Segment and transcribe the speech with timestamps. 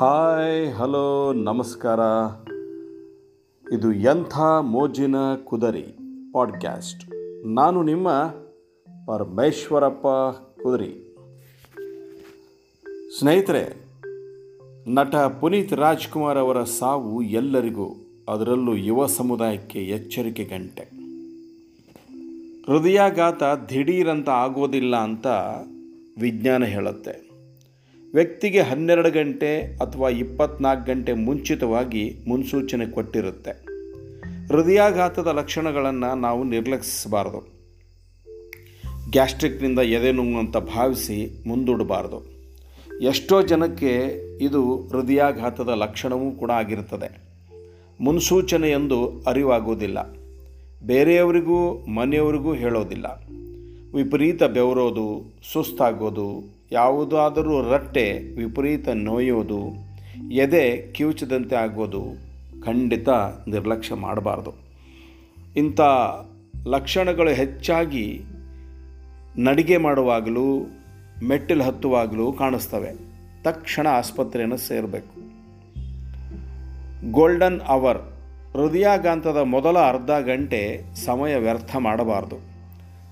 [0.00, 2.00] Hi, hello, ನಮಸ್ಕಾರ.
[3.72, 5.14] ಇದು ಎಂಥ ಮೋಜಿನ
[5.44, 5.98] ಕುದರಿ
[6.32, 7.12] ಪಾಡ್ಕ್ಯಾಸ್ಟ್.
[7.46, 8.08] ನಾನು ನಿಮ್ಮ
[9.06, 10.06] ಪರಮೇಶ್ವರಪ್ಪ
[10.62, 11.16] ಕುದರಿ.
[13.18, 13.84] ಸ್ನೇಹಿತರೆ,
[14.94, 17.88] ನಟ ಪುನೀತ್ ರಾಜ್ಕುಮಾರ್ ಅವರ ಸಾವು ಎಲ್ಲರಿಗೂ,
[18.28, 20.82] ಅದರಲ್ಲೂ ಯುವ ಸಮುದಾಯಕ್ಕೆ ಎಚ್ಚರಿಕೆ ಗಂಟೆ.
[22.66, 25.26] ಹೃದಯಾಘಾತ ದಿಢೀರಂತ ಆಗೋದಿಲ್ಲ ಅಂತ
[26.20, 27.29] ವಿಜ್ಞಾನ ಹೇಳುತ್ತೆ.
[28.14, 33.50] ವ್ಯಕ್ತಿಗೆ ಹನ್ನೆರಡು ಗಂಟೆ ಅಥವಾ ಇಪ್ಪತ್ನಾಲ್ಕು ಗಂಟೆ ಮುಂಚಿತವಾಗಿ ಮುನ್ಸೂಚನೆ ಕೊಟ್ಟಿರುತ್ತೆ.
[34.46, 37.60] ಹೃದಯಾಘಾತದ ಲಕ್ಷಣಗಳನ್ನು ನಾವು ನಿರ್ಲಕ್ಷಿಸಬಾರದು.
[39.10, 42.22] ಗ್ಯಾಸ್ಟ್ರಿಕ್ನಿಂದ ಎದೆ ನೋವು ಅಂತ ಭಾವಿಸಿ ಮುಂದೂಡಬಾರ್ದು.
[43.02, 47.22] ಎಷ್ಟೋ ಜನಕ್ಕೆ ಇದು ಹೃದಯಾಘಾತದ ಲಕ್ಷಣವೂ ಕೂಡ ಆಗಿರುತ್ತದೆ.
[48.00, 49.98] ಮುನ್ಸೂಚನೆ ಎಂದು ಅರಿವಾಗುವುದಿಲ್ಲ
[50.86, 53.06] ಬೇರೆಯವರಿಗೂ ಮನೆಯವರಿಗೂ ಹೇಳೋದಿಲ್ಲ.
[53.94, 59.90] ವಿಪರೀತ ಬೆವರೋದು, ಸುಸ್ತಾಗೋದು ಯಾವುದಾದರೂ ರಟ್ಟೆ ವಿಪರೀತ ನೋಯೋದು
[60.32, 62.30] ಎದೆ ಕಿವುಚದಂತೆ ಆಗೋದು
[62.62, 63.08] ಖಂಡಿತ
[63.48, 64.54] ನಿರ್ಲಕ್ಷ್ಯ ಮಾಡಬಾರ್ದು.
[65.56, 65.80] ಇಂಥ
[66.66, 68.22] ಲಕ್ಷಣಗಳು ಹೆಚ್ಚಾಗಿ
[69.38, 70.66] ನಡಿಗೆ ಮಾಡುವಾಗಲೂ,
[71.28, 72.90] ಮೆಟ್ಟಿಲು ಹತ್ತುವಾಗಲೂ ಕಾಣಿಸ್ತವೆ.
[73.42, 75.30] ತಕ್ಷಣ ಆಸ್ಪತ್ರೆಯನ್ನು ಸೇರಬೇಕು.
[77.12, 77.98] ಗೋಲ್ಡನ್ ಅವರ್,
[78.52, 82.49] ಹೃದಯಾಘಾತದ ಮೊದಲ ಅರ್ಧ ಗಂಟೆ ಸಮಯ ವ್ಯರ್ಥ ಮಾಡಬಾರ್ದು.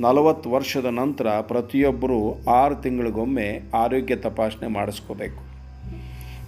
[0.00, 5.50] ನಲವತ್ತು ವರ್ಷದ ನಂತರ ಪ್ರತಿಯೊಬ್ಬರೂ ಆರು ತಿಂಗಳಿಗೊಮ್ಮೆ ಆರೋಗ್ಯ ತಪಾಸಣೆ ಮಾಡಿಸ್ಕೋಬೇಕು.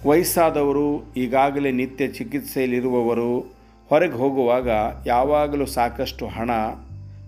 [0.09, 3.39] ವಯಸ್ಸಾದವರು, ಈಗಾಗಲೇ ನಿತ್ಯ ಚಿಕಿತ್ಸೆಯಲ್ಲಿರುವವರು,
[3.89, 4.69] ಹೊರಗೆ ಹೋಗುವಾಗ
[5.05, 6.49] ಯಾವಾಗಲೂ ಸಾಕಷ್ಟು ಹಣ,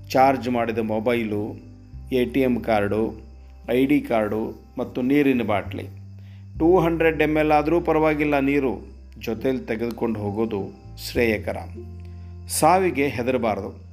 [0.10, 1.56] ಚಾರ್ಜ್ ಮಾಡಿದ mobile,
[2.12, 3.22] A T M card,
[3.72, 5.88] I D card ಮತ್ತು ನೀರಿನ ಬಾಟ್ಲಿ.
[6.60, 8.88] ಟೂ ಹಂಡ್ರೆಡ್ ಎಂ ಎಲ್ ಆದರೂ ಪರವಾಗಿಲ್ಲ ನೀರು.
[9.20, 10.62] ಜೊತೆಯಲ್ಲಿ ತೆಗೆದುಕೊಂಡು ಹೋಗೋದು
[11.12, 11.58] ಶ್ರೇಯಕರ.
[12.48, 13.85] ಸಾವಿಗೆ ಹೆದರಬಾರದು.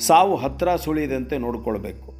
[0.00, 2.16] ಸಾವು ಹತ್ತಿರ ಸುಳಿದಂತೆ ನೋಡಿಕೊಳ್ಬೇಕು.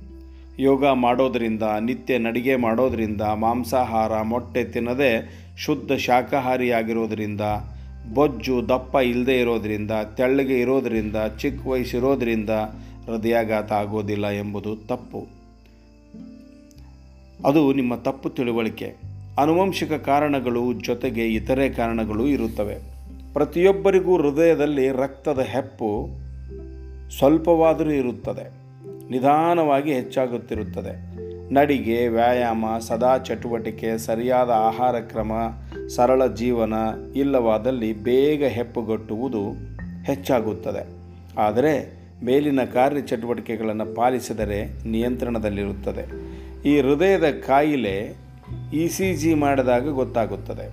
[0.58, 7.40] ಯೋಗ ಮಾಡೋದರಿಂದ, ನಿತ್ಯ ನಡಿಗೆ ಮಾಡೋದರಿಂದ, ಮಾಂಸಾಹಾರ, ಮೊಟ್ಟೆ ತಿನ್ನದೆ ಶುದ್ಧ ಶಾಖಾಹಾರಿಯಾಗಿರೋದರಿಂದ,
[8.14, 12.50] ಬೊಜ್ಜು, ದಪ್ಪ ಇಲ್ಲದೆ ಇರೋದರಿಂದ, ತೆಳ್ಳಗೆ ಇರೋದರಿಂದ, ಚಿಕ್ಕ ವಯಸ್ಸಿರೋದರಿಂದ
[13.06, 15.26] ಹೃದಯಾಘಾತ ಆಗೋದಿಲ್ಲ ಎಂಬುದು ತಪ್ಪು.
[17.44, 18.94] ಅದು ನಿಮ್ಮ ತಪ್ಪು ತಿಳುವಳಿಕೆ.
[19.38, 22.76] ಆನುವಂಶಿಕ ಕಾರಣಗಳು ಜೊತೆಗೆ ಇತರೆ ಕಾರಣಗಳು ಇರುತ್ತವೆ.
[23.32, 26.08] ಪ್ರತಿಯೊಬ್ಬರಿಗೂ ಹೃದಯದಲ್ಲಿ ರಕ್ತದ ಹೆಪ್ಪು
[27.10, 28.50] ಸ್ವಲ್ಪವಾದರೂ ಇರುತ್ತದೆ,
[29.10, 31.16] ನಿಧಾನವಾಗಿ ಹೆಚ್ಚಾಗುತ್ತಿರುತ್ತದೆ.
[31.54, 35.32] ನಡಿಗೆ, ವ್ಯಾಯಾಮ, ಸದಾ ಚಟುವಟಿಕೆ, ಸರಿಯಾದ ಆಹಾರ ಕ್ರಮ,
[35.88, 36.72] ಸರಳ ಜೀವನ
[37.16, 39.50] ಇಲ್ಲವಾದಲ್ಲಿ ಬೇಗ ಹೆಪ್ಪುಗಟ್ಟುವುದು
[40.04, 40.88] ಹೆಚ್ಚಾಗುತ್ತದೆ.
[41.38, 46.36] ಆದರೆ ಮೇಲಿನ ಕಾರ್ಯಚಟುವಟಿಕೆಗಳನ್ನು ಪಾಲಿಸಿದರೆ ನಿಯಂತ್ರಣದಲ್ಲಿರುತ್ತದೆ.
[46.68, 48.16] ಈ ಹೃದಯದ ಕಾಯಿಲೆ
[48.72, 50.70] ಇ ಸಿ ಜಿ ಮಾಡಿದಾಗ ಗೊತ್ತಾಗುತ್ತದೆ.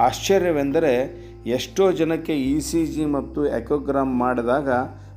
[0.00, 4.68] ಆಶ್ಚರ್ಯವೆಂದರೆ ಎಷ್ಟೋ ಜನಕ್ಕೆ ಇ ಸಿ ಜಿ ಮತ್ತು ಎಕೋಗ್ರಾಮ್ ಮಾಡಿದಾಗ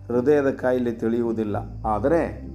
[0.07, 1.55] ಹೃದಯದ ಕಾಯಿಲೆ ತಿಳಿಯುವುದಿಲ್ಲ.
[1.85, 2.53] ಆದರೆ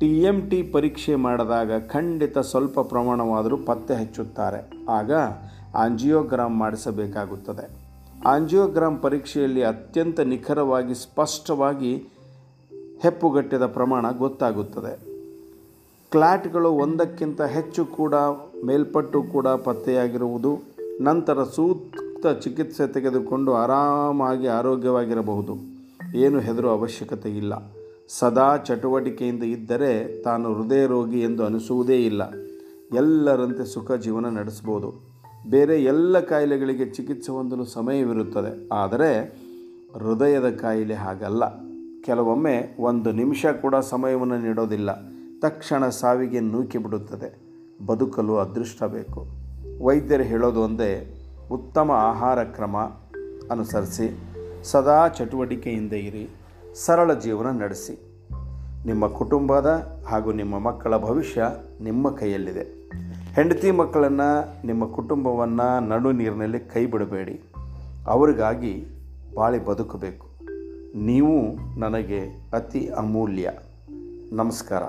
[0.00, 4.70] ಟಿ ಎಂ ಟಿ ಪರೀಕ್ಷೆ ಮಾಡಿದಾಗ ಖಂಡಿತ ಸ್ವಲ್ಪ ಪ್ರಮಾಣವಾದರೂ ಪತ್ತೆ ಹಚ್ಚುತ್ತಾರೆ.
[4.88, 5.12] ಆಗ
[5.74, 7.82] ಆಂಜಿಯೋಗ್ರಾಮ್ ಮಾಡಿಸಬೇಕಾಗುತ್ತದೆ.
[8.26, 12.08] ಆಂಜಿಯೋಗ್ರಾಮ್ ಪರೀಕ್ಷೆಯಲ್ಲಿ ಅತ್ಯಂತ ನಿಖರವಾಗಿ ಸ್ಪಷ್ಟವಾಗಿ
[13.02, 15.12] ಹೆಪ್ಪುಗಟ್ಟಿದ ಪ್ರಮಾಣ ಗೊತ್ತಾಗುತ್ತದೆ.
[16.10, 18.14] ಕ್ಲಾಟ್ಗಳು ಒಂದಕ್ಕಿಂತ ಹೆಚ್ಚು ಕೂಡ,
[18.64, 20.58] ಮೇಲ್ಪಟ್ಟು ಕೂಡ ಪತ್ತೆಯಾಗಿರುವುದು,
[21.00, 25.71] ನಂತರ ಸೂಕ್ತ ಚಿಕಿತ್ಸೆ ತೆಗೆದುಕೊಂಡು ಆರಾಮಾಗಿ ಆರೋಗ್ಯವಾಗಿರಬಹುದು.
[26.14, 27.54] ಏನು ಹೆದರು ಅವಶ್ಯಕತೆ ಇಲ್ಲ.
[28.08, 32.22] ಸದಾ ಚಟುವಟಿಕೆಯಿಂದ ಇದ್ದರೆ ತಾನು ಹೃದಯ ರೋಗಿ ಎಂದು ಅನಿಸುವುದೇ ಇಲ್ಲ.
[32.94, 35.12] ಎಲ್ಲರಂತೆ ಸುಖ ಜೀವನ ನಡೆಸ್ಬೋದು
[35.50, 38.68] ಬೇರೆ ಎಲ್ಲ ಕಾಯಿಲೆಗಳಿಗೆ ಚಿಕಿತ್ಸೆ ಹೊಂದಲು ಸಮಯವಿರುತ್ತದೆ.
[38.72, 39.24] ಆದರೆ
[39.94, 41.44] ಹೃದಯದ ಕಾಯಿಲೆ ಹಾಗಲ್ಲ.
[42.02, 44.90] ಕೆಲವೊಮ್ಮೆ ಒಂದು ನಿಮಿಷ ಕೂಡ ಸಮಯವನ್ನು ನೀಡೋದಿಲ್ಲ.
[45.40, 47.38] ತಕ್ಷಣ ಸಾವಿಗೆ ನೂಕಿ ಬಿಡುತ್ತದೆ
[47.86, 49.26] ಬದುಕಲು ಅದೃಷ್ಟ ಬೇಕು.
[49.82, 51.20] ವೈದ್ಯರು ಹೇಳೋದು ಒಂದೇ,
[51.52, 52.76] ಉತ್ತಮ ಆಹಾರ ಕ್ರಮ
[53.50, 54.31] ಅನುಸರಿಸಿ.
[54.64, 56.28] ಸದಾ ಚಟುವಟಿಕೆಯಿಂದ ಇರಿ,
[56.74, 57.98] ಸರಳ ಜೀವನ ನಡೆಸಿ.
[58.86, 61.44] ನಿಮ್ಮ ಕುಟುಂಬದ ಹಾಗೂ ನಿಮ್ಮ ಮಕ್ಕಳ ಭವಿಷ್ಯ
[61.80, 62.62] ನಿಮ್ಮ ಕೈಯಲ್ಲಿದೆ.
[63.32, 67.40] ಹೆಂಡತಿ ಮಕ್ಕಳನ್ನು, ನಿಮ್ಮ ಕುಟುಂಬವನ್ನು ನಡು ನೀರಿನಲ್ಲಿ ಕೈ ಬಿಡಬೇಡಿ.
[68.06, 68.84] ಅವರಿಗಾಗಿ
[69.34, 70.26] ಬಾಳಿ ಬದುಕಬೇಕು.
[70.98, 73.52] ನೀವು ನನಗೆ ಅತಿ ಅಮೂಲ್ಯ.
[74.32, 74.82] ನಮಸ್ಕಾರ.